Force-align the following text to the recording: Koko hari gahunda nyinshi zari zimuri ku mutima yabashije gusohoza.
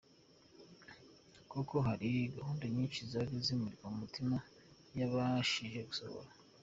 Koko 1.51 1.75
hari 1.87 2.09
gahunda 2.35 2.65
nyinshi 2.75 2.99
zari 3.11 3.35
zimuri 3.45 3.75
ku 3.81 3.89
mutima 3.99 4.35
yabashije 4.99 5.79
gusohoza. 5.89 6.33